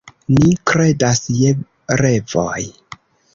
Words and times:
Ni 0.35 0.53
kredas 0.71 1.21
je 1.41 1.51
revoj. 2.03 2.65